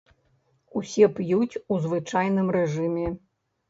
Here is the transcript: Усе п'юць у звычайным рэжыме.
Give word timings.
Усе 0.81 1.05
п'юць 1.19 1.61
у 1.71 1.81
звычайным 1.87 2.53
рэжыме. 2.61 3.19